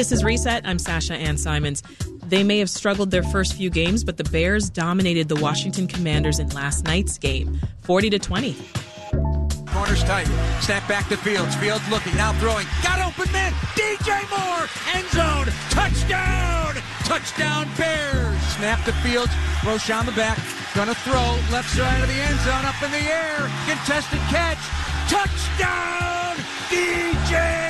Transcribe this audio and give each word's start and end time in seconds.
This 0.00 0.12
is 0.12 0.24
Reset. 0.24 0.66
I'm 0.66 0.78
Sasha 0.78 1.12
Ann 1.12 1.36
Simons. 1.36 1.82
They 2.26 2.42
may 2.42 2.58
have 2.60 2.70
struggled 2.70 3.10
their 3.10 3.22
first 3.22 3.52
few 3.52 3.68
games, 3.68 4.02
but 4.02 4.16
the 4.16 4.24
Bears 4.24 4.70
dominated 4.70 5.28
the 5.28 5.36
Washington 5.36 5.86
Commanders 5.86 6.38
in 6.38 6.48
last 6.48 6.86
night's 6.86 7.18
game, 7.18 7.60
40 7.82 8.08
to 8.08 8.18
20. 8.18 8.56
Corners 9.66 10.02
tight. 10.04 10.24
Snap 10.62 10.88
back 10.88 11.06
to 11.10 11.18
Fields. 11.18 11.54
Fields 11.56 11.86
looking, 11.90 12.16
now 12.16 12.32
throwing. 12.40 12.66
Got 12.82 13.06
open 13.06 13.30
man. 13.30 13.52
DJ 13.76 14.24
Moore. 14.30 14.66
End 14.94 15.06
zone. 15.10 15.52
Touchdown. 15.68 16.76
Touchdown 17.04 17.68
Bears. 17.76 18.40
Snap 18.56 18.82
to 18.86 18.92
Fields. 19.04 19.32
Roschon 19.60 20.06
the 20.06 20.12
back. 20.12 20.38
Gonna 20.74 20.94
throw. 20.94 21.36
Left 21.52 21.68
side 21.68 22.00
of 22.00 22.08
the 22.08 22.14
end 22.14 22.40
zone. 22.40 22.64
Up 22.64 22.82
in 22.82 22.90
the 22.90 23.04
air. 23.04 23.36
Contested 23.68 24.20
catch. 24.32 24.64
Touchdown. 25.10 26.36
DJ. 26.70 27.69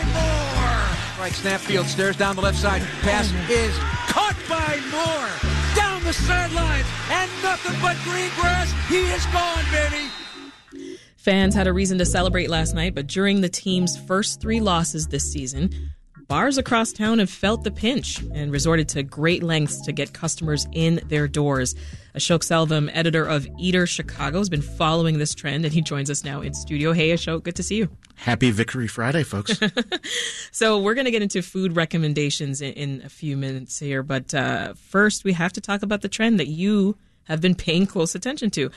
Right 1.20 1.34
snap. 1.34 1.60
Field 1.60 1.84
stares 1.84 2.16
down 2.16 2.34
the 2.34 2.40
left 2.40 2.56
side. 2.56 2.80
Pass 3.02 3.30
is 3.50 3.76
caught 4.08 4.34
by 4.48 4.80
Moore. 4.90 5.28
Down 5.76 6.02
the 6.02 6.14
sidelines. 6.14 6.86
And 7.10 7.30
nothing 7.42 7.78
but 7.82 7.94
green 8.04 8.30
grass. 8.40 8.72
He 8.88 9.00
is 9.00 9.26
gone, 9.26 9.62
baby. 9.70 10.96
Fans 11.18 11.54
had 11.54 11.66
a 11.66 11.74
reason 11.74 11.98
to 11.98 12.06
celebrate 12.06 12.48
last 12.48 12.74
night, 12.74 12.94
but 12.94 13.06
during 13.06 13.42
the 13.42 13.50
team's 13.50 13.98
first 13.98 14.40
three 14.40 14.60
losses 14.60 15.08
this 15.08 15.30
season, 15.30 15.92
bars 16.30 16.58
across 16.58 16.92
town 16.92 17.18
have 17.18 17.28
felt 17.28 17.64
the 17.64 17.72
pinch 17.72 18.22
and 18.32 18.52
resorted 18.52 18.88
to 18.88 19.02
great 19.02 19.42
lengths 19.42 19.80
to 19.80 19.90
get 19.90 20.12
customers 20.12 20.64
in 20.70 21.00
their 21.06 21.26
doors. 21.26 21.74
Ashok 22.14 22.44
Selvam, 22.44 22.88
editor 22.94 23.24
of 23.24 23.48
Eater 23.58 23.84
Chicago, 23.84 24.38
has 24.38 24.48
been 24.48 24.62
following 24.62 25.18
this 25.18 25.34
trend, 25.34 25.64
and 25.64 25.74
he 25.74 25.80
joins 25.80 26.08
us 26.08 26.22
now 26.22 26.40
in 26.40 26.54
studio. 26.54 26.92
Hey, 26.92 27.08
Ashok, 27.10 27.42
good 27.42 27.56
to 27.56 27.64
see 27.64 27.78
you. 27.78 27.88
Happy 28.14 28.52
Victory 28.52 28.86
Friday, 28.86 29.24
folks. 29.24 29.58
so, 30.52 30.78
we're 30.78 30.94
going 30.94 31.06
to 31.06 31.10
get 31.10 31.20
into 31.20 31.42
food 31.42 31.74
recommendations 31.74 32.62
in, 32.62 32.74
in 32.74 33.02
a 33.04 33.08
few 33.08 33.36
minutes 33.36 33.80
here, 33.80 34.04
but 34.04 34.32
uh, 34.32 34.74
first, 34.74 35.24
we 35.24 35.32
have 35.32 35.52
to 35.54 35.60
talk 35.60 35.82
about 35.82 36.02
the 36.02 36.08
trend 36.08 36.38
that 36.38 36.46
you 36.46 36.96
have 37.24 37.40
been 37.40 37.56
paying 37.56 37.86
close 37.86 38.14
attention 38.14 38.50
to. 38.50 38.70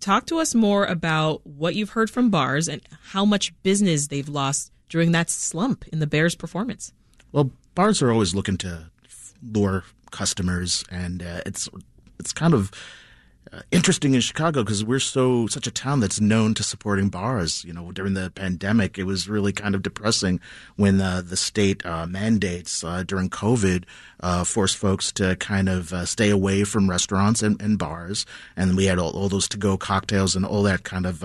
Talk 0.00 0.24
to 0.26 0.38
us 0.38 0.54
more 0.54 0.86
about 0.86 1.46
what 1.46 1.74
you've 1.74 1.90
heard 1.90 2.10
from 2.10 2.30
bars 2.30 2.66
and 2.66 2.80
how 3.10 3.26
much 3.26 3.52
business 3.62 4.06
they've 4.06 4.28
lost 4.28 4.72
during 4.88 5.12
that 5.12 5.30
slump 5.30 5.84
in 5.88 5.98
the 5.98 6.06
Bears' 6.06 6.34
performance. 6.34 6.92
Well, 7.32 7.50
bars 7.74 8.02
are 8.02 8.10
always 8.10 8.34
looking 8.34 8.56
to 8.58 8.90
lure 9.42 9.84
customers, 10.10 10.84
and 10.90 11.22
uh, 11.22 11.40
it's 11.46 11.68
it's 12.18 12.32
kind 12.32 12.54
of 12.54 12.70
uh, 13.52 13.60
interesting 13.70 14.14
in 14.14 14.20
Chicago 14.20 14.62
because 14.62 14.82
we're 14.82 14.98
so 14.98 15.46
such 15.46 15.66
a 15.66 15.70
town 15.70 16.00
that's 16.00 16.20
known 16.20 16.54
to 16.54 16.62
supporting 16.62 17.08
bars. 17.08 17.64
You 17.64 17.72
know, 17.72 17.92
during 17.92 18.14
the 18.14 18.30
pandemic, 18.34 18.98
it 18.98 19.04
was 19.04 19.28
really 19.28 19.52
kind 19.52 19.74
of 19.74 19.82
depressing 19.82 20.40
when 20.76 21.00
uh, 21.00 21.22
the 21.24 21.36
state 21.36 21.84
uh, 21.84 22.06
mandates 22.06 22.82
uh, 22.82 23.02
during 23.02 23.28
COVID 23.28 23.84
uh, 24.20 24.44
forced 24.44 24.76
folks 24.76 25.12
to 25.12 25.36
kind 25.36 25.68
of 25.68 25.92
stay 26.08 26.30
away 26.30 26.64
from 26.64 26.88
restaurants 26.88 27.42
and, 27.42 27.60
and, 27.60 27.78
bars, 27.78 28.24
and 28.56 28.76
we 28.76 28.86
had 28.86 28.98
all, 28.98 29.10
all 29.10 29.28
those 29.28 29.48
to 29.48 29.58
go 29.58 29.76
cocktails 29.76 30.34
and 30.34 30.46
all 30.46 30.62
that 30.62 30.84
kind 30.84 31.04
of 31.04 31.22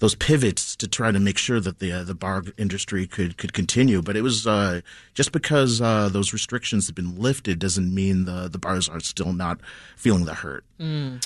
those 0.00 0.14
pivots 0.16 0.74
to 0.76 0.88
try 0.88 1.12
to 1.12 1.20
make 1.20 1.38
sure 1.38 1.60
that 1.60 1.78
the 1.78 2.02
the 2.02 2.14
bar 2.14 2.42
industry 2.56 3.06
could 3.06 3.36
could 3.36 3.52
continue. 3.52 4.00
But 4.00 4.16
it 4.16 4.22
was 4.22 4.44
just 5.12 5.32
because 5.32 5.78
those 5.78 6.32
restrictions 6.32 6.86
have 6.86 6.96
been 6.96 7.20
lifted 7.20 7.58
doesn't 7.58 7.94
mean 7.94 8.24
the 8.24 8.48
the 8.48 8.58
bars 8.58 8.88
are 8.88 9.00
still 9.00 9.32
not 9.32 9.60
feeling 9.96 10.24
the 10.24 10.34
hurt. 10.34 10.64
Mm. 10.80 11.24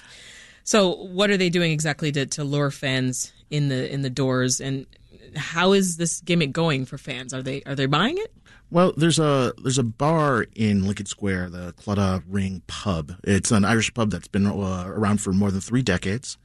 So, 0.68 0.96
what 0.96 1.30
are 1.30 1.38
they 1.38 1.48
doing 1.48 1.72
exactly 1.72 2.12
to, 2.12 2.26
to 2.26 2.44
lure 2.44 2.70
fans 2.70 3.32
in 3.48 3.68
the 3.68 3.90
in 3.90 4.02
the 4.02 4.10
doors, 4.10 4.60
and 4.60 4.84
how 5.34 5.72
is 5.72 5.96
this 5.96 6.20
gimmick 6.20 6.52
going 6.52 6.84
for 6.84 6.98
fans? 6.98 7.32
Are 7.32 7.42
they 7.42 7.62
are 7.62 7.74
they 7.74 7.86
buying 7.86 8.18
it? 8.18 8.34
Well, 8.70 8.92
there's 8.94 9.18
a 9.18 9.54
there's 9.62 9.78
a 9.78 9.82
bar 9.82 10.44
in 10.54 10.84
Lincoln 10.84 11.06
Square, 11.06 11.48
the 11.48 11.72
Claddagh 11.72 12.22
Ring 12.28 12.60
Pub. 12.66 13.14
It's 13.24 13.50
an 13.50 13.64
Irish 13.64 13.94
pub 13.94 14.10
that's 14.10 14.28
been 14.28 14.46
uh, 14.46 14.84
around 14.86 15.22
for 15.22 15.32
more 15.32 15.50
than 15.50 15.62
three 15.62 15.80
decades 15.80 16.36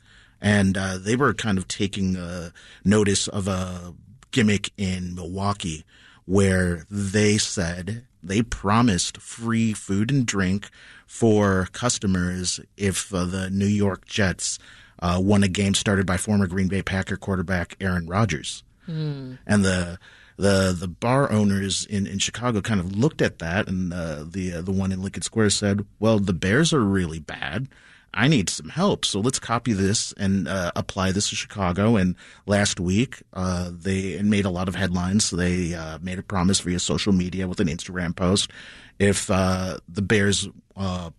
and 0.44 0.78
uh, 0.78 0.98
they 0.98 1.16
were 1.16 1.34
kind 1.34 1.58
of 1.58 1.68
taking 1.68 2.18
uh, 2.18 2.50
notice 2.84 3.28
of 3.30 3.48
a 3.48 3.94
gimmick 4.32 4.72
in 4.78 5.16
Milwaukee 5.16 5.86
where 6.26 6.86
they 6.90 7.38
said 7.38 8.06
they 8.22 8.42
promised 8.42 9.18
free 9.18 9.74
food 9.74 10.12
and 10.12 10.26
drink 10.26 10.70
for 11.06 11.68
customers 11.74 12.60
if 12.78 13.14
uh, 13.14 13.26
the 13.26 13.50
New 13.50 13.68
York 13.68 14.06
Jets 14.06 14.58
uh, 15.00 15.20
won 15.22 15.44
a 15.44 15.48
game 15.48 15.74
started 15.74 16.06
by 16.06 16.18
former 16.18 16.48
Green 16.48 16.70
Bay 16.70 16.82
Packer 16.82 17.18
quarterback 17.18 17.76
Aaron 17.82 18.08
Rodgers. 18.08 18.64
Mm. 18.88 19.38
And 19.46 19.66
the 19.66 20.00
the 20.38 20.76
the 20.78 20.88
bar 20.88 21.32
owners 21.32 21.86
in, 21.86 22.08
in 22.08 22.20
Chicago 22.20 22.62
kind 22.62 22.80
of 22.80 22.96
looked 22.96 23.22
at 23.22 23.40
that, 23.40 23.68
and 23.68 23.94
uh, 23.94 24.24
the 24.28 24.54
uh, 24.54 24.62
the 24.62 24.72
one 24.72 24.92
in 24.92 25.02
Lincoln 25.02 25.22
Square 25.22 25.52
said, 25.52 25.86
"Well, 26.00 26.20
the 26.20 26.34
Bears 26.34 26.74
are 26.74 26.82
really 26.84 27.20
bad. 27.20 27.68
I 28.14 28.28
need 28.28 28.50
some 28.50 28.70
help. 28.70 29.06
So 29.06 29.20
let's 29.20 29.40
copy 29.40 29.74
this 29.74 30.14
and 30.14 30.48
uh, 30.48 30.72
apply 30.76 31.12
this 31.12 31.30
to 31.30 31.36
Chicago. 31.36 31.96
And 31.96 32.16
last 32.46 32.80
week, 32.80 33.24
uh, 33.34 33.72
they 33.72 34.22
made 34.22 34.46
a 34.46 34.50
lot 34.50 34.68
of 34.68 34.76
headlines. 34.76 35.26
So 35.26 35.36
they 35.36 35.74
uh, 35.74 35.98
made 36.02 36.20
a 36.20 36.24
promise 36.24 36.60
via 36.60 36.80
social 36.80 37.14
media 37.14 37.48
with 37.48 37.60
an 37.60 37.68
Instagram 37.68 38.16
post. 38.16 38.52
If 39.00 39.32
uh, 39.32 39.78
the 39.88 40.02
Bears, 40.02 40.48
uh, 40.76 41.10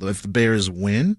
if 0.00 0.22
the 0.22 0.28
Bears 0.28 0.68
win, 0.68 1.16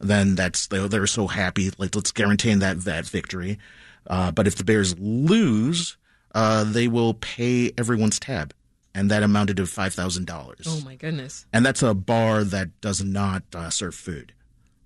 then 0.00 0.34
that's 0.34 0.66
they're, 0.66 0.88
they're 0.88 1.06
so 1.06 1.26
happy. 1.26 1.70
Like 1.78 1.94
let's 1.94 2.12
guarantee 2.12 2.54
that 2.54 2.84
that 2.84 3.06
victory. 3.06 3.58
Uh, 4.06 4.30
but 4.30 4.46
if 4.46 4.56
the 4.56 4.64
Bears 4.64 4.98
lose, 4.98 5.96
they 6.34 6.88
will 6.88 7.14
pay 7.14 7.72
everyone's 7.78 8.20
tab 8.20 8.54
and 8.94 9.10
that 9.10 9.22
amounted 9.22 9.56
to 9.58 9.66
five 9.66 9.94
thousand 9.94 10.26
dollars. 10.26 10.66
Oh 10.66 10.80
my 10.84 10.96
goodness! 10.96 11.46
And 11.52 11.64
that's 11.64 11.82
a 11.82 11.94
bar 11.94 12.42
that 12.44 12.80
does 12.80 13.02
not 13.02 13.44
uh, 13.54 13.70
serve 13.70 13.94
food. 13.94 14.32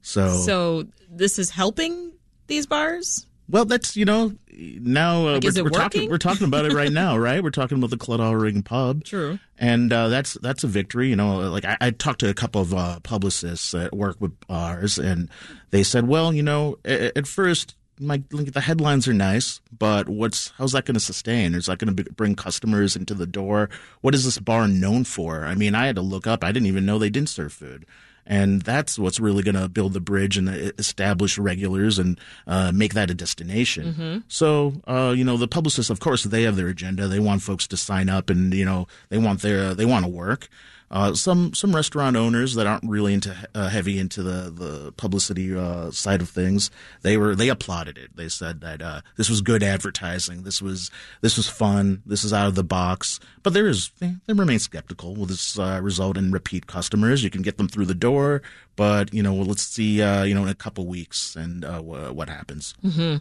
So, 0.02 0.34
so 0.34 0.84
this 1.10 1.38
is 1.38 1.50
helping 1.50 2.12
these 2.48 2.66
bars. 2.66 3.26
Well, 3.48 3.64
that's 3.64 3.96
you 3.96 4.04
know 4.04 4.32
now 4.56 5.26
uh, 5.26 5.32
like, 5.34 5.44
we're, 5.44 5.64
we're 5.64 5.70
talking 5.70 6.10
we're 6.10 6.18
talking 6.18 6.46
about 6.46 6.64
it 6.64 6.72
right 6.72 6.92
now, 6.92 7.16
right? 7.18 7.42
We're 7.42 7.50
talking 7.50 7.78
about 7.78 7.90
the 7.90 7.96
Claddagh 7.96 8.40
Ring 8.40 8.62
Pub. 8.62 9.04
True, 9.04 9.38
and 9.58 9.92
uh, 9.92 10.08
that's 10.08 10.34
that's 10.34 10.64
a 10.64 10.68
victory. 10.68 11.08
You 11.08 11.16
know, 11.16 11.38
like 11.50 11.64
I, 11.64 11.76
I 11.80 11.90
talked 11.90 12.20
to 12.20 12.28
a 12.28 12.34
couple 12.34 12.60
of 12.60 12.72
uh, 12.72 13.00
publicists 13.00 13.72
that 13.72 13.94
work 13.94 14.16
with 14.20 14.38
bars, 14.46 14.98
and 14.98 15.28
they 15.70 15.82
said, 15.82 16.08
well, 16.08 16.32
you 16.32 16.42
know, 16.42 16.78
at, 16.84 17.16
at 17.16 17.26
first 17.26 17.74
my 18.00 18.22
the 18.30 18.60
headlines 18.60 19.06
are 19.06 19.14
nice, 19.14 19.60
but 19.76 20.08
what's 20.08 20.48
how's 20.56 20.72
that 20.72 20.84
going 20.84 20.94
to 20.94 21.00
sustain? 21.00 21.54
Is 21.54 21.66
that 21.66 21.78
going 21.78 21.94
to 21.94 22.04
bring 22.12 22.34
customers 22.34 22.96
into 22.96 23.14
the 23.14 23.26
door? 23.26 23.70
What 24.00 24.14
is 24.14 24.24
this 24.24 24.38
bar 24.38 24.66
known 24.66 25.04
for? 25.04 25.44
I 25.44 25.54
mean, 25.54 25.74
I 25.74 25.86
had 25.86 25.96
to 25.96 26.02
look 26.02 26.26
up. 26.26 26.42
I 26.42 26.52
didn't 26.52 26.66
even 26.66 26.86
know 26.86 26.98
they 26.98 27.10
didn't 27.10 27.28
serve 27.28 27.52
food 27.52 27.86
and 28.26 28.62
that's 28.62 28.98
what's 28.98 29.18
really 29.20 29.42
going 29.42 29.56
to 29.56 29.68
build 29.68 29.92
the 29.92 30.00
bridge 30.00 30.36
and 30.36 30.48
establish 30.78 31.38
regulars 31.38 31.98
and 31.98 32.18
uh, 32.46 32.72
make 32.72 32.94
that 32.94 33.10
a 33.10 33.14
destination. 33.14 33.92
Mm-hmm. 33.92 34.18
So, 34.28 34.74
uh, 34.86 35.14
you 35.16 35.24
know, 35.24 35.36
the 35.36 35.48
publicists, 35.48 35.90
of 35.90 36.00
course, 36.00 36.24
they 36.24 36.42
have 36.42 36.56
their 36.56 36.68
agenda. 36.68 37.08
They 37.08 37.18
want 37.18 37.42
folks 37.42 37.66
to 37.68 37.76
sign 37.76 38.08
up, 38.08 38.30
and 38.30 38.54
you 38.54 38.64
know, 38.64 38.86
they 39.08 39.18
want 39.18 39.42
their 39.42 39.74
they 39.74 39.84
want 39.84 40.04
to 40.04 40.10
work. 40.10 40.48
Uh, 40.92 41.14
some 41.14 41.54
some 41.54 41.74
restaurant 41.74 42.16
owners 42.16 42.54
that 42.54 42.66
aren't 42.66 42.84
really 42.84 43.14
into 43.14 43.34
uh, 43.54 43.70
heavy 43.70 43.98
into 43.98 44.22
the 44.22 44.50
the 44.50 44.92
publicity 44.98 45.56
uh, 45.56 45.90
side 45.90 46.20
of 46.20 46.28
things, 46.28 46.70
they 47.00 47.16
were 47.16 47.34
they 47.34 47.48
applauded 47.48 47.96
it. 47.96 48.14
They 48.14 48.28
said 48.28 48.60
that 48.60 48.82
uh, 48.82 49.00
this 49.16 49.30
was 49.30 49.40
good 49.40 49.62
advertising. 49.62 50.42
This 50.42 50.60
was 50.60 50.90
this 51.22 51.38
was 51.38 51.48
fun. 51.48 52.02
This 52.04 52.24
is 52.24 52.34
out 52.34 52.46
of 52.46 52.56
the 52.56 52.62
box. 52.62 53.20
But 53.42 53.54
there 53.54 53.66
is 53.68 53.90
they, 54.00 54.14
remain 54.28 54.58
skeptical. 54.58 55.16
Will 55.16 55.24
this 55.24 55.58
uh, 55.58 55.80
result 55.82 56.18
in 56.18 56.30
repeat 56.30 56.66
customers? 56.66 57.24
You 57.24 57.30
can 57.30 57.40
get 57.40 57.56
them 57.56 57.68
through 57.68 57.86
the 57.86 57.94
door, 57.94 58.42
but 58.76 59.14
you 59.14 59.22
know, 59.22 59.32
well, 59.32 59.46
let's 59.46 59.62
see. 59.62 59.96
You 59.96 60.34
know, 60.34 60.42
in 60.42 60.48
a 60.48 60.54
couple 60.54 60.86
weeks 60.86 61.36
and 61.36 61.62
w- 61.62 62.12
what 62.12 62.28
happens. 62.28 62.74
Mm-hmm. 62.84 63.16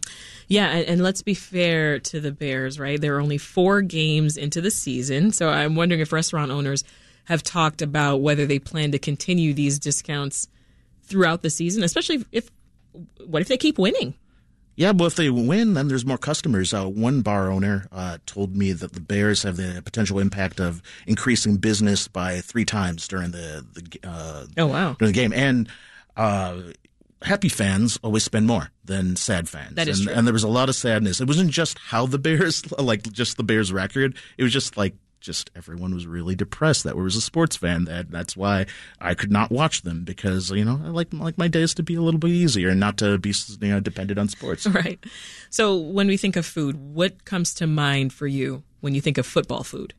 Yeah, 0.46 0.68
and, 0.68 0.86
and 0.86 1.02
let's 1.02 1.22
be 1.22 1.32
fair 1.34 1.98
to 2.00 2.20
the 2.20 2.32
Bears. 2.32 2.78
Right, 2.78 3.00
there 3.00 3.16
are 3.16 3.20
only 3.20 3.38
four 3.38 3.80
games 3.80 4.36
into 4.36 4.60
the 4.60 4.70
season, 4.70 5.32
so 5.32 5.48
I'm 5.48 5.74
wondering 5.74 6.02
if 6.02 6.12
restaurant 6.12 6.50
owners 6.50 6.84
have 7.24 7.42
talked 7.42 7.82
about 7.82 8.18
whether 8.18 8.46
they 8.46 8.58
plan 8.58 8.92
to 8.92 8.98
continue 8.98 9.54
these 9.54 9.78
discounts 9.78 10.48
throughout 11.02 11.42
the 11.42 11.50
season, 11.50 11.82
especially 11.82 12.24
if 12.32 12.50
what 13.26 13.42
if 13.42 13.48
they 13.48 13.56
keep 13.56 13.78
winning? 13.78 14.14
Yeah, 14.74 14.92
well, 14.92 15.06
if 15.06 15.16
they 15.16 15.28
win, 15.28 15.74
then 15.74 15.88
there's 15.88 16.06
more 16.06 16.16
customers. 16.16 16.72
Uh, 16.72 16.86
one 16.86 17.20
bar 17.20 17.50
owner 17.50 17.86
uh, 17.92 18.18
told 18.24 18.56
me 18.56 18.72
that 18.72 18.94
the 18.94 19.00
Bears 19.00 19.42
have 19.42 19.56
the 19.56 19.82
potential 19.84 20.18
impact 20.18 20.60
of 20.60 20.82
increasing 21.06 21.56
business 21.56 22.08
by 22.08 22.40
three 22.40 22.64
times 22.64 23.06
during 23.06 23.32
the, 23.32 23.66
the 23.74 24.08
uh, 24.08 24.46
oh 24.56 24.66
wow 24.66 24.94
during 24.98 25.12
the 25.12 25.20
game, 25.20 25.32
and 25.34 25.68
uh, 26.16 26.58
happy 27.20 27.50
fans 27.50 27.98
always 28.02 28.24
spend 28.24 28.46
more 28.46 28.70
than 28.84 29.16
sad 29.16 29.48
fans. 29.48 29.74
That 29.74 29.88
is 29.88 30.00
and, 30.00 30.08
true. 30.08 30.16
and 30.16 30.26
there 30.26 30.32
was 30.32 30.42
a 30.42 30.48
lot 30.48 30.70
of 30.70 30.74
sadness. 30.74 31.20
It 31.20 31.28
wasn't 31.28 31.50
just 31.50 31.78
how 31.78 32.06
the 32.06 32.18
Bears, 32.18 32.70
like 32.78 33.02
just 33.12 33.36
the 33.36 33.44
Bears 33.44 33.72
record. 33.72 34.16
It 34.38 34.42
was 34.42 34.52
just 34.52 34.76
like 34.78 34.94
just 35.22 35.50
everyone 35.56 35.94
was 35.94 36.06
really 36.06 36.34
depressed 36.34 36.84
that 36.84 36.96
was 36.96 37.16
a 37.16 37.20
sports 37.20 37.56
fan. 37.56 37.84
That 37.84 38.10
that's 38.10 38.36
why 38.36 38.66
I 39.00 39.14
could 39.14 39.32
not 39.32 39.50
watch 39.50 39.82
them 39.82 40.04
because 40.04 40.50
you 40.50 40.64
know 40.64 40.80
I 40.84 40.88
like 40.88 41.12
like 41.12 41.38
my 41.38 41.48
days 41.48 41.72
to 41.74 41.82
be 41.82 41.94
a 41.94 42.02
little 42.02 42.18
bit 42.18 42.30
easier 42.30 42.68
and 42.68 42.80
not 42.80 42.98
to 42.98 43.18
be 43.18 43.32
you 43.60 43.68
know 43.68 43.80
dependent 43.80 44.18
on 44.18 44.28
sports. 44.28 44.66
Right. 44.72 45.04
So 45.50 45.76
when 45.76 46.06
we 46.06 46.16
think 46.16 46.34
of 46.34 46.46
food, 46.46 46.76
what 46.76 47.26
comes 47.26 47.52
to 47.54 47.66
mind 47.66 48.12
for 48.14 48.26
you 48.26 48.62
when 48.80 48.94
you 48.94 49.02
think 49.02 49.18
of 49.18 49.26
football 49.26 49.62
food? 49.62 49.92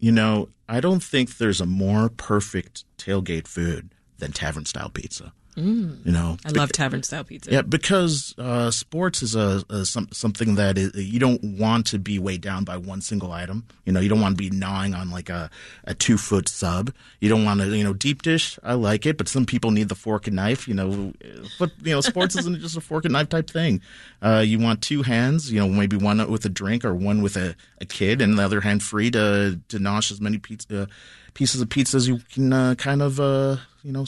You 0.00 0.10
know, 0.10 0.48
I 0.68 0.80
don't 0.80 1.02
think 1.02 1.38
there's 1.38 1.60
a 1.60 1.66
more 1.66 2.08
perfect 2.08 2.84
tailgate 2.98 3.46
food 3.46 3.90
than 4.18 4.32
tavern 4.32 4.64
style 4.64 4.90
pizza. 4.90 5.32
Mm. 5.56 6.06
You 6.06 6.12
know, 6.12 6.36
I 6.44 6.50
love 6.50 6.70
tavern 6.70 7.02
style 7.02 7.24
pizza. 7.24 7.50
Yeah, 7.50 7.62
because 7.62 8.34
uh, 8.38 8.70
sports 8.70 9.22
is 9.22 9.34
a, 9.34 9.64
a 9.68 9.84
some, 9.84 10.08
something 10.12 10.54
that 10.54 10.78
is, 10.78 10.94
you 10.94 11.18
don't 11.18 11.42
want 11.42 11.86
to 11.88 11.98
be 11.98 12.18
weighed 12.18 12.42
down 12.42 12.64
by 12.64 12.76
one 12.76 13.00
single 13.00 13.32
item. 13.32 13.66
You 13.84 13.92
know, 13.92 13.98
you 13.98 14.08
don't 14.08 14.20
want 14.20 14.38
to 14.38 14.42
be 14.42 14.50
gnawing 14.50 14.94
on 14.94 15.10
like 15.10 15.28
a, 15.28 15.50
a 15.84 15.94
two 15.94 16.16
foot 16.16 16.48
sub. 16.48 16.92
You 17.20 17.28
don't 17.28 17.44
want 17.44 17.60
to, 17.60 17.76
you 17.76 17.82
know, 17.82 17.92
deep 17.92 18.22
dish. 18.22 18.58
I 18.62 18.74
like 18.74 19.04
it, 19.04 19.18
but 19.18 19.26
some 19.26 19.46
people 19.46 19.72
need 19.72 19.88
the 19.88 19.96
fork 19.96 20.28
and 20.28 20.36
knife. 20.36 20.68
You 20.68 20.74
know, 20.74 21.12
but 21.58 21.72
you 21.82 21.92
know, 21.92 22.00
sports 22.02 22.36
isn't 22.36 22.60
just 22.60 22.76
a 22.76 22.80
fork 22.80 23.04
and 23.04 23.12
knife 23.12 23.28
type 23.28 23.50
thing. 23.50 23.80
Uh, 24.22 24.44
you 24.46 24.60
want 24.60 24.80
two 24.80 25.02
hands. 25.02 25.50
You 25.50 25.60
know, 25.60 25.68
maybe 25.68 25.96
one 25.96 26.30
with 26.30 26.44
a 26.44 26.50
drink 26.50 26.84
or 26.84 26.94
one 26.94 27.20
with 27.20 27.36
a, 27.36 27.56
a 27.80 27.84
kid, 27.84 28.20
and 28.20 28.38
the 28.38 28.42
other 28.44 28.60
hand 28.60 28.82
free 28.82 29.10
to 29.10 29.58
to 29.68 29.78
nosh 29.78 30.12
as 30.12 30.20
many 30.20 30.38
pizza, 30.38 30.82
uh, 30.82 30.86
pieces 31.34 31.60
of 31.60 31.68
pizza 31.68 31.96
as 31.96 32.06
you 32.06 32.20
can 32.32 32.52
uh, 32.52 32.74
kind 32.76 33.02
of 33.02 33.18
uh, 33.18 33.56
you 33.82 33.92
know 33.92 34.04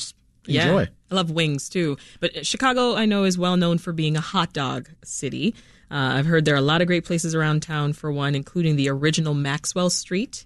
enjoy. 0.47 0.81
Yeah, 0.81 0.87
I 1.11 1.15
love 1.15 1.31
wings 1.31 1.69
too. 1.69 1.97
But 2.21 2.47
Chicago, 2.47 2.95
I 2.95 3.07
know, 3.07 3.25
is 3.25 3.39
well 3.39 3.57
known 3.57 3.79
for 3.79 3.93
being 3.93 4.17
a 4.17 4.21
hot 4.21 4.53
dog 4.53 4.89
city. 5.05 5.55
Uh, 5.91 6.15
I've 6.15 6.27
heard 6.27 6.45
there 6.45 6.55
are 6.55 6.59
a 6.59 6.63
lot 6.63 6.81
of 6.81 6.87
great 6.87 7.05
places 7.05 7.35
around 7.35 7.63
town 7.63 7.93
for 7.93 8.13
one, 8.13 8.35
including 8.35 8.77
the 8.77 8.89
original 8.89 9.35
Maxwell 9.35 9.91
Street. 9.91 10.45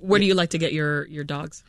Where 0.00 0.18
do 0.18 0.26
you 0.26 0.34
like 0.34 0.50
to 0.50 0.58
get 0.58 0.72
your, 0.72 1.06
your 1.06 1.24
dogs? 1.24 1.62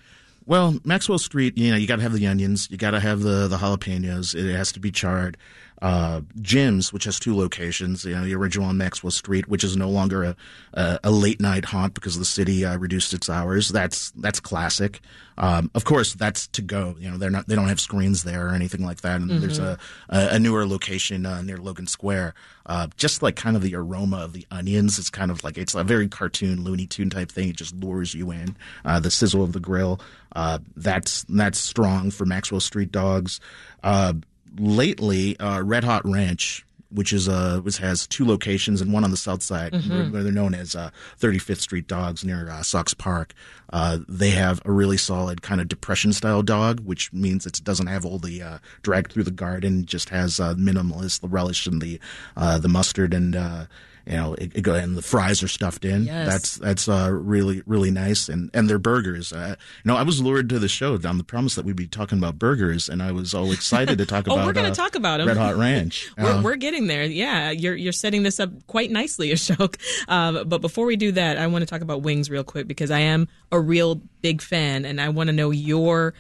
Well, 0.46 0.80
Maxwell 0.84 1.20
Street, 1.20 1.58
you 1.58 1.70
know, 1.70 1.78
you 1.78 1.86
got 1.86 1.98
to 1.98 2.02
have 2.02 2.14
the 2.14 2.26
onions, 2.26 2.70
you 2.72 2.78
got 2.78 2.92
to 2.92 3.00
have 3.00 3.22
the 3.22 3.48
the 3.48 3.58
jalapenos. 3.58 4.34
It 4.34 4.56
has 4.56 4.72
to 4.72 4.80
be 4.80 4.90
charred. 4.90 5.38
Uh, 5.82 6.22
Jim's, 6.42 6.92
which 6.92 7.06
has 7.06 7.20
two 7.20 7.36
locations, 7.36 8.04
you 8.04 8.14
know, 8.14 8.24
the 8.24 8.36
original 8.36 8.68
on 8.68 8.78
Maxwell 8.78 9.12
Street, 9.12 9.48
which 9.48 9.64
is 9.64 9.78
no 9.78 9.90
longer 9.90 10.24
a 10.24 10.36
a, 10.74 11.00
a 11.06 11.12
late 11.12 11.40
night 11.40 11.66
haunt 11.66 11.94
because 11.94 12.18
the 12.20 12.26
city 12.26 12.66
uh, 12.66 12.78
reduced 12.78 13.14
its 13.14 13.30
hours. 13.30 13.70
That's 13.70 14.12
that's 14.12 14.40
classic. 14.40 15.00
Um, 15.38 15.72
of 15.74 15.86
course, 15.86 16.14
that's 16.16 16.48
to 16.48 16.62
go. 16.62 16.96
You 17.00 17.10
know, 17.12 17.18
they're 17.18 17.30
not 17.30 17.48
they 17.48 17.56
don't 17.56 17.70
have 17.70 17.80
screens 17.80 18.24
there 18.24 18.48
or 18.48 18.54
anything 18.54 18.86
like 18.86 19.02
that. 19.02 19.22
And 19.22 19.32
mm-hmm. 19.32 19.40
there's 19.40 19.60
a, 19.60 19.78
a, 20.10 20.28
a 20.32 20.40
newer 20.40 20.68
location 20.68 21.26
uh, 21.26 21.42
near 21.42 21.58
Logan 21.58 21.88
Square. 21.88 22.34
Uh, 22.66 22.88
just 22.98 23.24
like 23.24 23.36
kind 23.36 23.56
of 23.56 23.62
the 23.64 23.74
aroma 23.74 24.18
of 24.18 24.34
the 24.34 24.46
onions, 24.52 25.00
it's 25.00 25.10
kind 25.10 25.32
of 25.32 25.44
like 25.44 25.58
it's 25.58 25.76
a 25.76 25.84
very 25.84 26.08
cartoon, 26.08 26.64
Looney 26.64 26.88
Tune 26.88 27.10
type 27.10 27.32
thing. 27.32 27.50
It 27.50 27.56
just 27.56 27.74
lures 27.74 28.14
you 28.14 28.32
in. 28.32 28.58
Uh, 28.84 29.00
the 29.00 29.10
sizzle 29.10 29.44
of 29.44 29.54
the 29.54 29.60
grill, 29.60 30.02
uh, 30.36 30.60
that's 30.76 31.24
that's 31.30 31.58
strong 31.58 32.12
for 32.12 32.26
Maxwell 32.26 32.60
Street 32.60 32.92
dogs. 32.92 33.40
Uh, 33.82 34.14
lately, 34.58 35.40
uh, 35.40 35.62
Red 35.62 35.84
Hot 35.84 36.06
Ranch, 36.06 36.66
which 36.92 37.14
is 37.14 37.30
uh, 37.30 37.60
which 37.62 37.78
has 37.78 38.08
two 38.08 38.26
locations 38.26 38.82
and 38.82 38.92
one 38.92 39.04
on 39.04 39.12
the 39.12 39.18
south 39.18 39.44
side, 39.44 39.74
mm-hmm. 39.74 40.12
where 40.12 40.24
they're 40.24 40.32
known 40.32 40.54
as 40.54 40.76
uh, 40.76 40.90
35th 41.20 41.60
Street 41.60 41.88
Dogs 41.88 42.24
near 42.24 42.50
uh, 42.50 42.64
Sox 42.64 42.94
Park. 42.94 43.34
Uh, 43.72 44.00
they 44.08 44.32
have 44.32 44.62
a 44.66 44.72
really 44.72 44.98
solid 44.98 45.42
kind 45.42 45.62
of 45.62 45.68
depression 45.68 46.14
style 46.14 46.42
dog, 46.42 46.80
which 46.82 47.14
means 47.14 47.46
it 47.46 47.64
doesn't 47.64 47.88
have 47.88 48.06
all 48.06 48.18
the 48.18 48.42
uh, 48.42 48.58
drag 48.82 49.12
through 49.12 49.24
the 49.24 49.32
garden, 49.32 49.86
just 49.86 50.10
has 50.10 50.40
uh, 50.40 50.56
minimalist 50.56 51.22
the 51.22 51.28
relish 51.28 51.68
and 51.68 51.82
the 51.82 52.00
uh, 52.36 52.58
the 52.58 52.70
mustard 52.70 53.14
and 53.14 53.36
uh, 53.36 53.66
you 54.06 54.14
know, 54.14 54.34
it, 54.36 54.52
it, 54.56 54.68
and 54.68 54.98
the 54.98 55.02
fries 55.02 55.44
are 55.44 55.48
stuffed 55.48 55.86
in. 55.86 56.04
Yes. 56.04 56.28
That's 56.28 56.56
that's 56.56 56.90
uh, 56.90 57.10
really 57.12 57.62
really 57.66 57.92
nice, 57.92 58.30
and 58.30 58.50
and 58.54 58.70
their 58.70 58.80
burgers. 58.80 59.32
Uh, 59.32 59.56
you 59.84 59.90
know, 59.90 59.96
I 59.96 60.04
was 60.04 60.22
lured 60.22 60.50
to 60.50 60.60
the 60.60 60.68
show 60.68 60.98
on 61.06 61.18
the 61.18 61.24
promise 61.24 61.56
that 61.56 61.66
we'd 61.66 61.76
be 61.76 61.88
talking 61.88 62.18
about 62.18 62.40
burgers, 62.40 62.90
and 62.90 63.04
I 63.04 63.12
was 63.12 63.34
all 63.34 63.52
excited 63.52 63.98
to 63.98 64.06
talk 64.06 64.28
oh, 64.30 64.34
about. 64.34 64.46
we're 64.46 64.54
going 64.54 64.66
to 64.66 64.72
uh, 64.72 64.76
talk 64.76 64.96
about 64.96 65.18
them. 65.18 65.28
Red 65.28 65.38
Hot 65.38 65.56
Ranch. 65.56 66.10
we're, 66.18 66.26
uh, 66.26 66.42
we're, 66.42 66.56
getting 66.56 66.88
there. 66.88 67.04
Yeah, 67.04 67.52
you're 67.52 67.76
you're 67.76 67.92
setting 67.92 68.24
this 68.24 68.40
up 68.40 68.50
quite 68.68 68.92
nicely, 68.92 69.30
Ashok. 69.30 69.78
Um, 70.08 70.48
but 70.48 70.62
before 70.62 70.86
we 70.86 70.96
do 70.96 71.12
that, 71.14 71.38
I 71.38 71.48
want 71.48 71.62
to 71.62 71.66
talk 71.66 71.82
about 71.82 72.02
wings 72.02 72.30
real 72.30 72.44
quick 72.44 72.68
because 72.68 72.90
I 72.90 73.00
am 73.00 73.28
a 73.52 73.60
real 73.60 74.02
big 74.22 74.42
fan, 74.42 74.86
and 74.86 75.00
I 75.00 75.10
want 75.10 75.28
to 75.28 75.34
know 75.34 75.52
your 75.52 76.14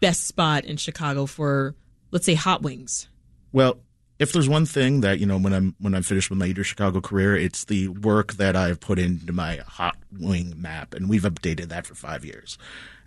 best 0.00 0.24
spot 0.24 0.64
in 0.64 0.76
Chicago 0.76 1.26
for, 1.26 1.74
let's 2.10 2.24
say, 2.24 2.34
hot 2.34 2.62
wings. 2.62 3.08
Well, 3.52 3.78
if 4.18 4.32
there's 4.32 4.48
one 4.48 4.66
thing 4.66 5.00
that 5.02 5.18
you 5.18 5.26
know 5.26 5.38
when 5.38 5.52
I'm 5.52 5.74
when 5.78 5.94
I'm 5.94 6.02
finished 6.02 6.30
with 6.30 6.38
my 6.38 6.46
Eater 6.46 6.64
Chicago 6.64 7.00
career, 7.00 7.36
it's 7.36 7.64
the 7.64 7.88
work 7.88 8.34
that 8.34 8.56
I've 8.56 8.80
put 8.80 8.98
into 8.98 9.32
my 9.32 9.56
hot 9.66 9.96
wing 10.18 10.54
map, 10.56 10.94
and 10.94 11.08
we've 11.08 11.22
updated 11.22 11.68
that 11.68 11.86
for 11.86 11.94
five 11.94 12.24
years. 12.24 12.58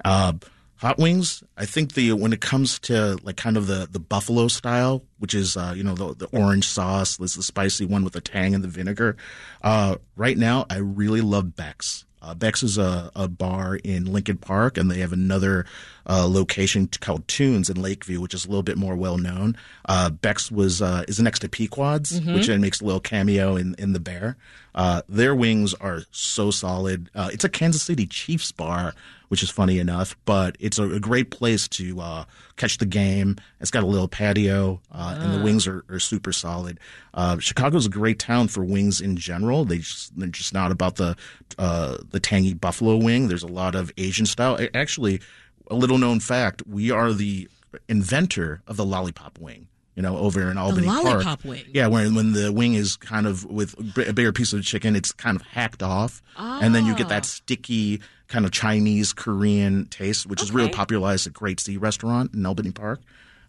Uh, 0.05 0.33
hot 0.77 0.97
wings, 0.97 1.43
I 1.57 1.65
think 1.65 1.93
the 1.93 2.13
when 2.13 2.33
it 2.33 2.41
comes 2.41 2.79
to 2.79 3.17
like 3.23 3.37
kind 3.37 3.57
of 3.57 3.67
the 3.67 3.87
the 3.91 3.99
buffalo 3.99 4.47
style, 4.47 5.03
which 5.17 5.33
is 5.33 5.57
uh, 5.57 5.73
you 5.75 5.83
know 5.83 5.95
the 5.95 6.15
the 6.15 6.27
orange 6.27 6.67
sauce, 6.67 7.17
this 7.17 7.31
is 7.31 7.37
the 7.37 7.43
spicy 7.43 7.85
one 7.85 8.03
with 8.03 8.13
the 8.13 8.21
tang 8.21 8.53
and 8.55 8.63
the 8.63 8.67
vinegar. 8.67 9.17
Uh, 9.63 9.95
right 10.15 10.37
now, 10.37 10.65
I 10.69 10.77
really 10.77 11.21
love 11.21 11.55
Beck's. 11.55 12.05
Uh, 12.21 12.33
Beck's 12.33 12.63
is 12.63 12.77
a, 12.77 13.11
a 13.15 13.27
bar 13.27 13.75
in 13.75 14.11
Lincoln 14.11 14.37
Park, 14.37 14.77
and 14.77 14.89
they 14.89 14.99
have 14.99 15.13
another 15.13 15.65
uh, 16.07 16.27
location 16.27 16.89
called 16.99 17.27
Tunes 17.27 17.69
in 17.69 17.81
Lakeview, 17.81 18.19
which 18.19 18.33
is 18.33 18.45
a 18.45 18.49
little 18.49 18.63
bit 18.63 18.77
more 18.77 18.95
well 18.95 19.17
known. 19.17 19.55
Uh, 19.85 20.09
Beck's 20.09 20.51
was 20.51 20.81
uh, 20.81 21.03
is 21.07 21.19
next 21.19 21.39
to 21.39 21.49
Pequod's, 21.49 22.19
mm-hmm. 22.19 22.33
which 22.33 22.47
then 22.47 22.61
makes 22.61 22.81
a 22.81 22.85
little 22.85 22.99
cameo 22.99 23.55
in 23.55 23.75
in 23.77 23.93
the 23.93 23.99
bear. 23.99 24.37
Uh, 24.75 25.01
their 25.09 25.35
wings 25.35 25.73
are 25.75 26.03
so 26.11 26.51
solid. 26.51 27.09
Uh, 27.15 27.29
it's 27.31 27.43
a 27.43 27.49
Kansas 27.49 27.83
City 27.83 28.05
Chiefs 28.05 28.51
bar, 28.51 28.93
which 29.29 29.41
is 29.43 29.49
funny 29.49 29.79
enough, 29.79 30.17
but 30.25 30.57
it's 30.59 30.77
a, 30.77 30.91
a 30.91 30.99
great 30.99 31.31
place 31.31 31.67
to 31.67 32.01
uh, 32.01 32.25
catch 32.57 32.77
the 32.79 32.85
game. 32.85 33.37
It's 33.61 33.71
got 33.71 33.83
a 33.83 33.87
little 33.87 34.07
patio, 34.07 34.81
uh, 34.91 35.17
and 35.19 35.33
the 35.33 35.39
ah. 35.39 35.43
wings 35.43 35.67
are, 35.67 35.85
are 35.87 35.99
super 35.99 36.33
solid. 36.33 36.79
Uh, 37.13 37.37
Chicago's 37.39 37.85
a 37.85 37.89
great 37.89 38.19
town 38.19 38.47
for 38.47 38.63
wings 38.63 38.99
in 38.99 39.15
general. 39.15 39.65
They 39.65 39.77
just, 39.77 40.19
they're 40.19 40.27
just 40.27 40.53
not 40.53 40.71
about 40.71 40.97
the 40.97 41.15
uh, 41.57 41.97
the 42.09 42.19
tangy 42.19 42.53
buffalo 42.53 42.97
wing. 42.97 43.27
There's 43.27 43.43
a 43.43 43.47
lot 43.47 43.75
of 43.75 43.91
Asian 43.97 44.25
style. 44.25 44.59
Actually, 44.73 45.21
a 45.67 45.75
little 45.75 45.99
known 45.99 46.19
fact: 46.19 46.63
we 46.67 46.91
are 46.91 47.13
the 47.13 47.47
inventor 47.87 48.61
of 48.67 48.77
the 48.77 48.85
lollipop 48.85 49.39
wing 49.39 49.67
you 49.95 50.03
know, 50.03 50.17
over 50.17 50.49
in 50.49 50.57
Albany 50.57 50.87
the 50.87 50.93
lollipop 50.93 51.23
Park. 51.23 51.43
wing. 51.43 51.63
Yeah, 51.73 51.87
when 51.87 52.15
when 52.15 52.31
the 52.31 52.53
wing 52.53 52.73
is 52.73 52.95
kind 52.95 53.27
of 53.27 53.43
with 53.43 53.77
a 53.97 54.13
bigger 54.13 54.31
piece 54.31 54.53
of 54.53 54.63
chicken, 54.63 54.95
it's 54.95 55.11
kind 55.11 55.35
of 55.35 55.41
hacked 55.41 55.83
off, 55.83 56.21
and 56.37 56.73
then 56.73 56.85
you 56.85 56.95
get 56.95 57.09
that 57.09 57.23
ah. 57.23 57.25
sticky 57.25 57.99
kind 58.29 58.45
of 58.45 58.51
Chinese 58.51 59.11
Korean 59.11 59.87
taste, 59.87 60.25
which 60.25 60.39
okay. 60.39 60.45
is 60.45 60.53
really 60.53 60.69
popularized 60.69 61.27
at 61.27 61.33
Great 61.33 61.59
Sea 61.59 61.77
Restaurant 61.77 62.33
in 62.33 62.45
Albany 62.45 62.71
Park. 62.71 63.01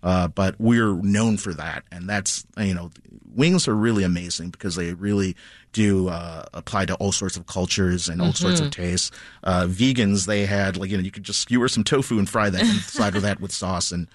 Uh, 0.03 0.29
but 0.29 0.55
we're 0.59 0.94
known 0.94 1.37
for 1.37 1.53
that, 1.53 1.85
and 1.93 2.09
that's 2.09 2.47
you 2.56 2.73
know, 2.73 2.91
wings 3.35 3.69
are 3.69 3.75
really 3.75 4.03
amazing 4.03 4.49
because 4.49 4.75
they 4.75 4.94
really 4.94 5.37
do 5.73 6.09
uh, 6.09 6.47
apply 6.55 6.87
to 6.87 6.94
all 6.94 7.12
sorts 7.12 7.37
of 7.37 7.47
cultures 7.47 8.09
and 8.09 8.23
all 8.23 8.29
mm-hmm. 8.29 8.47
sorts 8.47 8.61
of 8.61 8.71
tastes. 8.71 9.11
Uh, 9.45 9.66
vegans, 9.69 10.26
they 10.26 10.47
had 10.47 10.78
like 10.78 10.90
you 10.90 10.97
know, 10.97 11.02
you 11.02 11.11
could 11.11 11.23
just 11.23 11.40
skewer 11.40 11.69
some 11.69 11.85
tofu 11.85 12.19
and 12.19 12.31
fry 12.31 12.49
that 12.49 12.62
and 12.62 12.81
slather 12.81 13.21
that 13.21 13.40
with 13.40 13.52
sauce, 13.52 13.93
and 13.93 14.09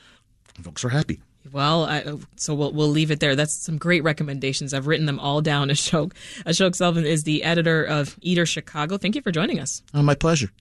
folks 0.63 0.83
are 0.83 0.89
happy. 0.89 1.21
Well, 1.51 1.85
I, 1.85 2.03
so 2.35 2.55
we'll 2.55 2.71
we'll 2.71 2.89
leave 2.89 3.11
it 3.11 3.19
there. 3.19 3.35
That's 3.35 3.53
some 3.53 3.77
great 3.77 4.03
recommendations. 4.03 4.73
I've 4.73 4.87
written 4.87 5.05
them 5.05 5.19
all 5.19 5.41
down. 5.41 5.69
Ashok 5.69 6.13
Ashok 6.45 6.71
Selvam 6.71 7.05
is 7.05 7.23
the 7.23 7.43
editor 7.43 7.83
of 7.83 8.17
Eater 8.21 8.45
Chicago. 8.45 8.97
Thank 8.97 9.15
you 9.15 9.21
for 9.21 9.31
joining 9.31 9.59
us. 9.59 9.83
Oh, 9.93 10.01
my 10.01 10.15
pleasure. 10.15 10.51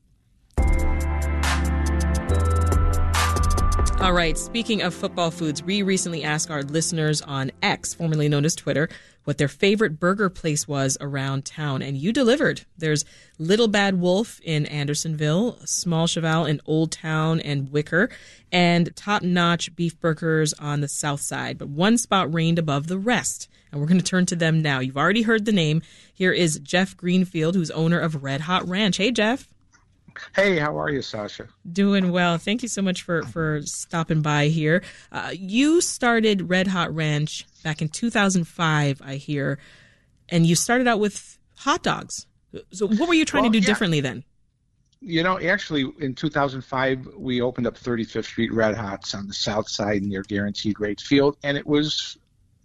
All 4.04 4.12
right. 4.12 4.36
Speaking 4.36 4.82
of 4.82 4.92
football 4.92 5.30
foods, 5.30 5.62
we 5.62 5.80
recently 5.80 6.24
asked 6.24 6.50
our 6.50 6.62
listeners 6.62 7.22
on 7.22 7.50
X, 7.62 7.94
formerly 7.94 8.28
known 8.28 8.44
as 8.44 8.54
Twitter, 8.54 8.90
what 9.24 9.38
their 9.38 9.48
favorite 9.48 9.98
burger 9.98 10.28
place 10.28 10.68
was 10.68 10.98
around 11.00 11.46
town, 11.46 11.80
and 11.80 11.96
you 11.96 12.12
delivered. 12.12 12.66
There's 12.76 13.06
Little 13.38 13.66
Bad 13.66 13.98
Wolf 13.98 14.42
in 14.44 14.66
Andersonville, 14.66 15.56
Small 15.64 16.06
Cheval 16.06 16.44
in 16.44 16.60
Old 16.66 16.92
Town 16.92 17.40
and 17.40 17.72
Wicker, 17.72 18.10
and 18.52 18.94
top 18.94 19.22
notch 19.22 19.74
beef 19.74 19.98
burgers 19.98 20.52
on 20.52 20.82
the 20.82 20.88
south 20.88 21.22
side. 21.22 21.56
But 21.56 21.68
one 21.68 21.96
spot 21.96 22.30
reigned 22.30 22.58
above 22.58 22.88
the 22.88 22.98
rest, 22.98 23.48
and 23.72 23.80
we're 23.80 23.86
going 23.86 23.96
to 23.96 24.04
turn 24.04 24.26
to 24.26 24.36
them 24.36 24.60
now. 24.60 24.80
You've 24.80 24.98
already 24.98 25.22
heard 25.22 25.46
the 25.46 25.50
name. 25.50 25.80
Here 26.12 26.32
is 26.32 26.58
Jeff 26.58 26.94
Greenfield, 26.94 27.54
who's 27.54 27.70
owner 27.70 28.00
of 28.00 28.22
Red 28.22 28.42
Hot 28.42 28.68
Ranch. 28.68 28.98
Hey, 28.98 29.12
Jeff. 29.12 29.48
Hey, 30.34 30.58
how 30.58 30.78
are 30.78 30.90
you, 30.90 31.02
Sasha? 31.02 31.48
Doing 31.70 32.12
well. 32.12 32.38
Thank 32.38 32.62
you 32.62 32.68
so 32.68 32.82
much 32.82 33.02
for 33.02 33.22
for 33.22 33.62
stopping 33.62 34.22
by 34.22 34.48
here. 34.48 34.82
Uh, 35.10 35.30
you 35.32 35.80
started 35.80 36.48
Red 36.48 36.66
Hot 36.68 36.94
Ranch 36.94 37.46
back 37.62 37.82
in 37.82 37.88
2005, 37.88 39.02
I 39.04 39.14
hear, 39.16 39.58
and 40.28 40.46
you 40.46 40.54
started 40.54 40.86
out 40.86 41.00
with 41.00 41.38
hot 41.56 41.82
dogs. 41.82 42.26
So, 42.72 42.86
what 42.86 43.08
were 43.08 43.14
you 43.14 43.24
trying 43.24 43.44
well, 43.44 43.52
to 43.52 43.58
do 43.58 43.62
yeah. 43.62 43.66
differently 43.66 44.00
then? 44.00 44.24
You 45.00 45.22
know, 45.22 45.38
actually, 45.38 45.90
in 46.00 46.14
2005, 46.14 47.08
we 47.16 47.40
opened 47.40 47.66
up 47.66 47.76
35th 47.76 48.24
Street 48.24 48.52
Red 48.52 48.74
Hots 48.74 49.14
on 49.14 49.26
the 49.26 49.34
south 49.34 49.68
side 49.68 50.02
near 50.02 50.22
Guaranteed 50.22 50.80
Rate 50.80 51.00
Field, 51.00 51.36
and 51.42 51.58
it 51.58 51.66
was 51.66 52.16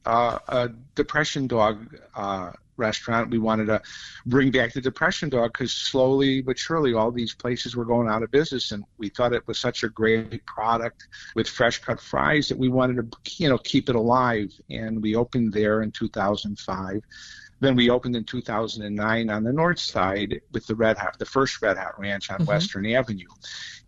uh, 0.05 0.39
a 0.47 0.69
depression 0.95 1.47
dog 1.47 1.97
uh, 2.15 2.51
restaurant. 2.79 3.29
We 3.29 3.37
wanted 3.37 3.65
to 3.65 3.81
bring 4.25 4.49
back 4.51 4.73
the 4.73 4.81
Depression 4.81 5.29
Dog 5.29 5.53
because 5.53 5.73
slowly 5.73 6.41
but 6.41 6.57
surely 6.57 6.93
all 6.93 7.11
these 7.11 7.35
places 7.35 7.75
were 7.75 7.85
going 7.85 8.07
out 8.07 8.23
of 8.23 8.31
business, 8.31 8.71
and 8.71 8.83
we 8.97 9.09
thought 9.09 9.33
it 9.33 9.47
was 9.47 9.59
such 9.59 9.83
a 9.83 9.89
great 9.89 10.45
product 10.45 11.07
with 11.35 11.47
fresh 11.47 11.79
cut 11.79 11.99
fries 11.99 12.47
that 12.47 12.57
we 12.57 12.69
wanted 12.69 13.11
to 13.11 13.17
you 13.37 13.49
know 13.49 13.57
keep 13.57 13.89
it 13.89 13.95
alive. 13.95 14.51
And 14.69 15.01
we 15.01 15.15
opened 15.15 15.53
there 15.53 15.81
in 15.81 15.91
2005. 15.91 17.01
then 17.61 17.75
we 17.75 17.89
opened 17.89 18.15
in 18.15 18.23
2009 18.23 19.29
on 19.29 19.43
the 19.43 19.51
north 19.51 19.79
side 19.79 20.39
with 20.53 20.65
the 20.65 20.75
Red 20.75 20.97
Hot, 20.97 21.19
the 21.19 21.25
first 21.25 21.61
Red 21.61 21.77
Hot 21.77 21.99
Ranch 21.99 22.31
on 22.31 22.39
mm-hmm. 22.39 22.45
Western 22.45 22.85
Avenue, 22.85 23.27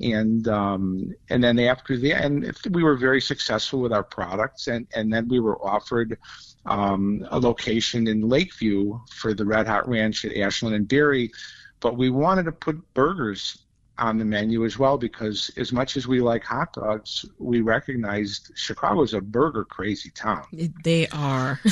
and 0.01 0.47
um, 0.47 1.13
and 1.29 1.43
then 1.43 1.57
after 1.59 1.97
the 1.97 2.13
and 2.13 2.53
we 2.71 2.83
were 2.83 2.97
very 2.97 3.21
successful 3.21 3.79
with 3.79 3.93
our 3.93 4.03
products, 4.03 4.67
and 4.67 4.87
and 4.93 5.11
then 5.11 5.27
we 5.27 5.39
were 5.39 5.63
offered 5.65 6.17
um, 6.65 7.25
a 7.31 7.39
location 7.39 8.07
in 8.07 8.27
Lakeview 8.27 8.99
for 9.09 9.33
the 9.33 9.45
Red 9.45 9.67
Hot 9.67 9.87
Ranch 9.87 10.25
at 10.25 10.35
Ashland 10.35 10.75
and 10.75 10.87
Barry, 10.87 11.31
but 11.79 11.97
we 11.97 12.09
wanted 12.09 12.43
to 12.43 12.51
put 12.51 12.93
burgers 12.93 13.63
on 13.97 14.17
the 14.17 14.25
menu 14.25 14.65
as 14.65 14.79
well 14.79 14.97
because 14.97 15.51
as 15.57 15.71
much 15.71 15.95
as 15.95 16.07
we 16.07 16.19
like 16.21 16.43
hot 16.43 16.73
dogs, 16.73 17.23
we 17.37 17.61
recognized 17.61 18.51
Chicago 18.55 19.03
is 19.03 19.13
a 19.13 19.21
burger 19.21 19.63
crazy 19.63 20.09
town. 20.09 20.43
They 20.83 21.07
are. 21.09 21.59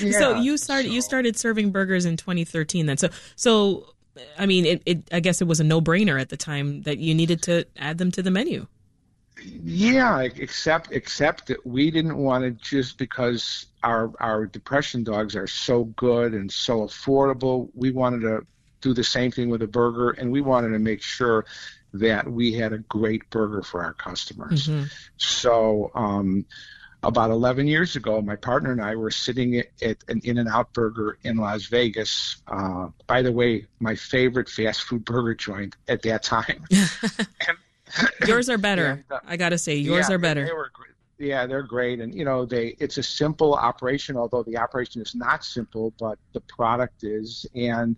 yeah, 0.00 0.18
so 0.18 0.36
you 0.36 0.56
started 0.56 0.88
so. 0.88 0.94
you 0.94 1.02
started 1.02 1.36
serving 1.36 1.70
burgers 1.70 2.06
in 2.06 2.16
2013 2.16 2.86
then. 2.86 2.96
So 2.96 3.08
so 3.36 3.94
I 4.38 4.46
mean 4.46 4.64
it, 4.64 4.82
it 4.86 5.08
I 5.12 5.20
guess 5.20 5.40
it 5.40 5.46
was 5.46 5.60
a 5.60 5.64
no-brainer 5.64 6.20
at 6.20 6.30
the 6.30 6.36
time 6.36 6.82
that 6.82 6.98
you 6.98 7.14
needed 7.14 7.42
to 7.42 7.66
add 7.76 7.98
them 7.98 8.10
to 8.12 8.22
the 8.22 8.30
menu. 8.30 8.66
Yeah, 9.44 10.20
except 10.22 10.92
except 10.92 11.46
that 11.48 11.66
we 11.66 11.90
didn't 11.90 12.16
want 12.16 12.44
to 12.44 12.50
just 12.50 12.98
because 12.98 13.66
our 13.82 14.12
our 14.20 14.46
depression 14.46 15.04
dogs 15.04 15.36
are 15.36 15.46
so 15.46 15.84
good 15.84 16.34
and 16.34 16.50
so 16.50 16.80
affordable. 16.80 17.70
We 17.74 17.90
wanted 17.90 18.20
to 18.20 18.46
do 18.80 18.94
the 18.94 19.04
same 19.04 19.30
thing 19.30 19.48
with 19.48 19.62
a 19.62 19.66
burger, 19.66 20.10
and 20.10 20.30
we 20.30 20.40
wanted 20.40 20.70
to 20.70 20.78
make 20.78 21.02
sure 21.02 21.46
that 21.94 22.30
we 22.30 22.52
had 22.54 22.72
a 22.72 22.78
great 22.78 23.28
burger 23.30 23.62
for 23.62 23.82
our 23.84 23.92
customers. 23.92 24.66
Mm-hmm. 24.66 24.84
So, 25.18 25.90
um, 25.94 26.46
about 27.02 27.30
11 27.30 27.66
years 27.66 27.96
ago, 27.96 28.22
my 28.22 28.36
partner 28.36 28.72
and 28.72 28.80
I 28.80 28.94
were 28.94 29.10
sitting 29.10 29.58
at 29.58 29.96
an 30.08 30.20
In 30.24 30.38
N 30.38 30.48
Out 30.48 30.72
Burger 30.72 31.18
in 31.22 31.36
Las 31.36 31.66
Vegas. 31.66 32.36
Uh, 32.46 32.88
by 33.06 33.22
the 33.22 33.32
way, 33.32 33.66
my 33.80 33.94
favorite 33.94 34.48
fast 34.48 34.82
food 34.82 35.04
burger 35.04 35.34
joint 35.34 35.76
at 35.88 36.02
that 36.02 36.22
time. 36.22 36.64
and, 36.70 37.58
yours 38.26 38.48
are 38.48 38.58
better. 38.58 39.04
Uh, 39.10 39.18
I 39.26 39.36
got 39.36 39.50
to 39.50 39.58
say, 39.58 39.76
yours 39.76 40.08
yeah, 40.08 40.14
are 40.14 40.18
better. 40.18 40.44
They 40.44 40.52
were, 40.52 40.70
yeah, 41.18 41.46
they're 41.46 41.62
great, 41.62 42.00
and 42.00 42.14
you 42.14 42.24
know, 42.24 42.44
they 42.44 42.74
it's 42.80 42.98
a 42.98 43.02
simple 43.02 43.54
operation. 43.54 44.16
Although 44.16 44.42
the 44.42 44.56
operation 44.56 45.00
is 45.02 45.14
not 45.14 45.44
simple, 45.44 45.92
but 45.98 46.18
the 46.32 46.40
product 46.40 47.04
is, 47.04 47.46
and 47.54 47.96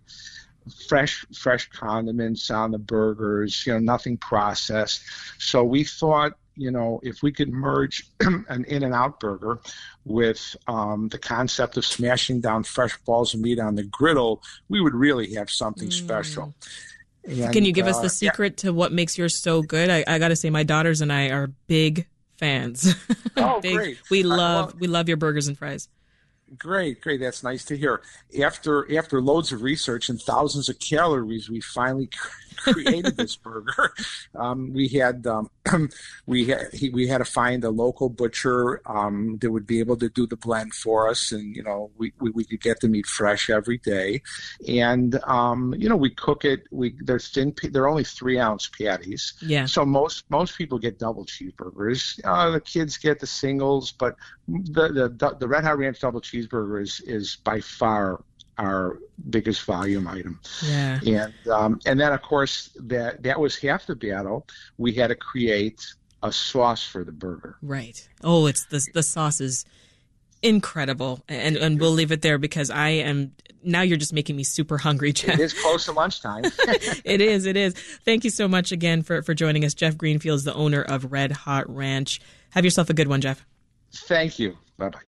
fresh 0.88 1.24
fresh 1.34 1.68
condiments 1.70 2.50
on 2.50 2.70
the 2.70 2.78
burgers, 2.78 3.66
you 3.66 3.72
know, 3.72 3.78
nothing 3.78 4.16
processed. 4.16 5.02
So 5.38 5.64
we 5.64 5.84
thought, 5.84 6.34
you 6.56 6.70
know, 6.70 7.00
if 7.02 7.22
we 7.22 7.32
could 7.32 7.50
merge 7.50 8.06
an 8.20 8.64
In 8.68 8.82
and 8.82 8.94
Out 8.94 9.20
burger 9.20 9.60
with 10.04 10.56
um, 10.66 11.08
the 11.08 11.18
concept 11.18 11.76
of 11.76 11.84
smashing 11.84 12.40
down 12.40 12.64
fresh 12.64 12.96
balls 12.98 13.34
of 13.34 13.40
meat 13.40 13.58
on 13.58 13.74
the 13.74 13.84
griddle, 13.84 14.42
we 14.68 14.80
would 14.80 14.94
really 14.94 15.34
have 15.34 15.50
something 15.50 15.88
mm. 15.88 15.92
special. 15.92 16.54
And, 17.26 17.52
Can 17.52 17.64
you 17.64 17.72
give 17.72 17.86
uh, 17.86 17.90
us 17.90 18.00
the 18.00 18.10
secret 18.10 18.54
yeah. 18.58 18.70
to 18.70 18.72
what 18.72 18.92
makes 18.92 19.16
yours 19.16 19.40
so 19.40 19.62
good? 19.62 19.90
I, 19.90 20.04
I 20.06 20.18
got 20.18 20.28
to 20.28 20.36
say, 20.36 20.50
my 20.50 20.62
daughters 20.62 21.00
and 21.00 21.12
I 21.12 21.30
are 21.30 21.48
big 21.66 22.06
fans. 22.38 22.94
Oh, 23.36 23.60
big, 23.60 23.74
great! 23.74 23.98
We 24.12 24.22
love 24.22 24.78
we 24.78 24.86
love 24.86 25.08
your 25.08 25.16
burgers 25.16 25.48
and 25.48 25.58
fries. 25.58 25.88
Great, 26.56 27.00
great. 27.00 27.18
That's 27.18 27.42
nice 27.42 27.64
to 27.64 27.76
hear. 27.76 28.00
After 28.40 28.96
after 28.96 29.20
loads 29.20 29.50
of 29.50 29.62
research 29.62 30.08
and 30.08 30.22
thousands 30.22 30.68
of 30.68 30.78
calories, 30.78 31.50
we 31.50 31.60
finally 31.60 32.08
created 32.56 33.16
this 33.16 33.36
burger. 33.36 33.92
Um, 34.36 34.72
we 34.72 34.88
had 34.88 35.26
um, 35.28 35.48
we 36.26 36.46
had 36.46 36.72
he, 36.72 36.90
we 36.90 37.06
had 37.06 37.18
to 37.18 37.24
find 37.24 37.62
a 37.62 37.70
local 37.70 38.08
butcher 38.08 38.80
um, 38.86 39.38
that 39.40 39.50
would 39.50 39.66
be 39.66 39.78
able 39.78 39.96
to 39.98 40.08
do 40.08 40.26
the 40.26 40.36
blend 40.36 40.74
for 40.74 41.08
us, 41.08 41.30
and 41.30 41.54
you 41.54 41.62
know 41.62 41.90
we, 41.96 42.12
we, 42.20 42.30
we 42.30 42.44
could 42.44 42.60
get 42.60 42.80
the 42.80 42.88
meat 42.88 43.06
fresh 43.06 43.48
every 43.48 43.78
day, 43.78 44.22
and 44.66 45.14
um, 45.24 45.72
you 45.78 45.88
know 45.88 45.96
we 45.96 46.10
cook 46.10 46.44
it. 46.44 46.64
We 46.72 46.96
they're 47.04 47.20
thin. 47.20 47.54
They're 47.62 47.88
only 47.88 48.02
three 48.02 48.38
ounce 48.38 48.68
patties. 48.68 49.34
Yeah. 49.40 49.66
So 49.66 49.84
most 49.84 50.24
most 50.30 50.58
people 50.58 50.78
get 50.78 50.98
double 50.98 51.24
cheeseburgers. 51.24 52.20
Uh, 52.24 52.50
the 52.50 52.60
kids 52.60 52.98
get 52.98 53.20
the 53.20 53.26
singles, 53.26 53.92
but 53.92 54.16
the 54.48 54.88
the 54.88 55.36
the 55.38 55.48
Red 55.48 55.64
Hot 55.64 55.78
Ranch 55.78 56.00
double 56.00 56.20
cheeseburger 56.20 56.82
is 56.82 57.00
is 57.00 57.36
by 57.36 57.60
far 57.60 58.22
our 58.58 58.98
biggest 59.30 59.62
volume 59.64 60.06
item. 60.06 60.40
Yeah. 60.62 61.00
And 61.06 61.48
um, 61.48 61.80
and 61.86 62.00
then 62.00 62.12
of 62.12 62.22
course 62.22 62.76
that 62.80 63.22
that 63.22 63.38
was 63.38 63.56
half 63.56 63.86
the 63.86 63.96
battle. 63.96 64.46
We 64.78 64.92
had 64.92 65.08
to 65.08 65.16
create 65.16 65.84
a 66.22 66.32
sauce 66.32 66.84
for 66.84 67.04
the 67.04 67.12
burger. 67.12 67.56
Right. 67.62 68.08
Oh, 68.22 68.46
it's 68.46 68.66
the 68.66 68.86
the 68.94 69.02
sauce 69.02 69.40
is 69.40 69.64
incredible, 70.42 71.24
and 71.28 71.56
and 71.56 71.80
we'll 71.80 71.92
leave 71.92 72.12
it 72.12 72.22
there 72.22 72.38
because 72.38 72.70
I 72.70 72.90
am 72.90 73.32
now. 73.62 73.82
You're 73.82 73.98
just 73.98 74.12
making 74.12 74.36
me 74.36 74.44
super 74.44 74.78
hungry, 74.78 75.12
Jeff. 75.12 75.34
It 75.34 75.40
is 75.40 75.52
close 75.52 75.86
to 75.86 75.92
lunchtime. 75.92 76.44
it 77.04 77.20
is. 77.20 77.46
It 77.46 77.56
is. 77.56 77.74
Thank 78.04 78.24
you 78.24 78.30
so 78.30 78.48
much 78.48 78.72
again 78.72 79.02
for 79.02 79.22
for 79.22 79.34
joining 79.34 79.64
us. 79.64 79.74
Jeff 79.74 79.96
Greenfield 79.96 80.36
is 80.36 80.44
the 80.44 80.54
owner 80.54 80.82
of 80.82 81.12
Red 81.12 81.32
Hot 81.32 81.68
Ranch. 81.74 82.20
Have 82.50 82.64
yourself 82.64 82.90
a 82.90 82.94
good 82.94 83.08
one, 83.08 83.20
Jeff. 83.20 83.44
Thank 83.92 84.38
you. 84.38 84.56
Bye 84.78 84.88
bye. 84.90 85.00